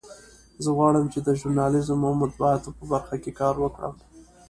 [0.63, 3.93] زه غواړم چې د ژورنالیزم او مطبوعاتو په برخه کې کار وکړم